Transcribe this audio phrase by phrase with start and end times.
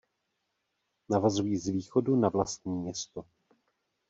[1.09, 3.25] Navazují z východu na vlastní město.